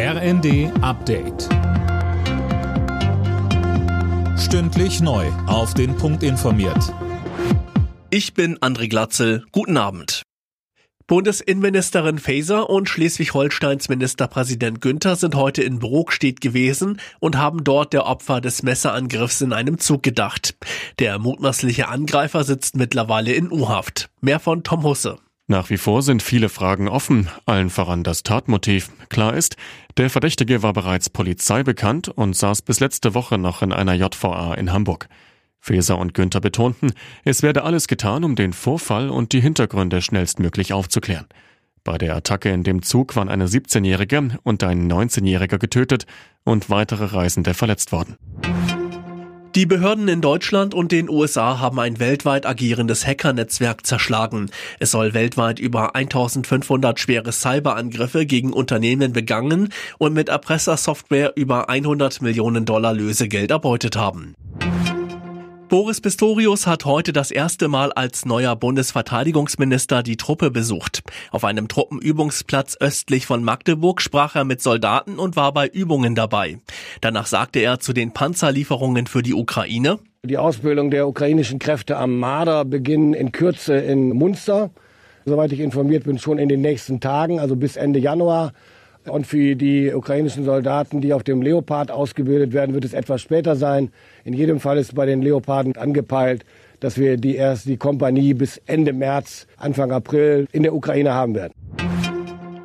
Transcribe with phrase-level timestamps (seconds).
[0.00, 1.48] RND Update.
[4.38, 5.26] Stündlich neu.
[5.48, 6.94] Auf den Punkt informiert.
[8.08, 9.44] Ich bin André Glatzel.
[9.50, 10.22] Guten Abend.
[11.08, 18.06] Bundesinnenministerin Faeser und Schleswig-Holsteins Ministerpräsident Günther sind heute in Brokstedt gewesen und haben dort der
[18.06, 20.54] Opfer des Messerangriffs in einem Zug gedacht.
[21.00, 24.10] Der mutmaßliche Angreifer sitzt mittlerweile in U-Haft.
[24.20, 25.18] Mehr von Tom Husse.
[25.50, 28.90] Nach wie vor sind viele Fragen offen, allen voran das Tatmotiv.
[29.08, 29.56] Klar ist,
[29.96, 34.52] der Verdächtige war bereits Polizei bekannt und saß bis letzte Woche noch in einer JVA
[34.54, 35.08] in Hamburg.
[35.58, 36.92] Feser und Günther betonten,
[37.24, 41.26] es werde alles getan, um den Vorfall und die Hintergründe schnellstmöglich aufzuklären.
[41.82, 46.04] Bei der Attacke in dem Zug waren eine 17-Jährige und ein 19-Jähriger getötet
[46.44, 48.18] und weitere Reisende verletzt worden.
[49.54, 54.50] Die Behörden in Deutschland und den USA haben ein weltweit agierendes Hackernetzwerk zerschlagen.
[54.78, 62.20] Es soll weltweit über 1500 schwere Cyberangriffe gegen Unternehmen begangen und mit Erpressersoftware über 100
[62.20, 64.34] Millionen Dollar Lösegeld erbeutet haben.
[65.68, 71.02] Boris Pistorius hat heute das erste Mal als neuer Bundesverteidigungsminister die Truppe besucht.
[71.30, 76.58] Auf einem Truppenübungsplatz östlich von Magdeburg sprach er mit Soldaten und war bei Übungen dabei.
[77.00, 79.98] Danach sagte er zu den Panzerlieferungen für die Ukraine.
[80.24, 84.70] Die Ausbildung der ukrainischen Kräfte am Marder beginnen in Kürze in Munster.
[85.24, 88.52] Soweit ich informiert bin, schon in den nächsten Tagen, also bis Ende Januar.
[89.06, 93.56] Und für die ukrainischen Soldaten, die auf dem Leopard ausgebildet werden, wird es etwas später
[93.56, 93.90] sein.
[94.24, 96.44] In jedem Fall ist bei den Leoparden angepeilt,
[96.80, 101.34] dass wir die erst die Kompanie bis Ende März, Anfang April in der Ukraine haben
[101.34, 101.52] werden.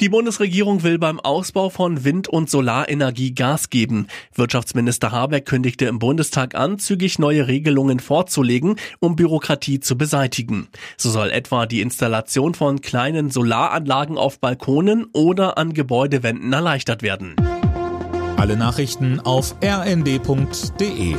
[0.00, 4.08] Die Bundesregierung will beim Ausbau von Wind- und Solarenergie Gas geben.
[4.34, 10.68] Wirtschaftsminister Habeck kündigte im Bundestag an, zügig neue Regelungen vorzulegen, um Bürokratie zu beseitigen.
[10.98, 17.34] So soll etwa die Installation von kleinen Solaranlagen auf Balkonen oder an Gebäudewänden erleichtert werden.
[18.36, 21.16] Alle Nachrichten auf rnd.de